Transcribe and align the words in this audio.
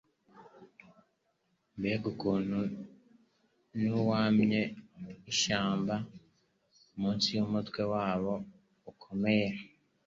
Mbega 1.77 2.05
ukuntu 2.13 2.57
wunamye 3.95 4.61
ishyamba 5.31 5.95
munsi 6.99 7.27
yumutwe 7.37 7.81
wabo 7.93 8.33
ukomeye! 8.91 9.49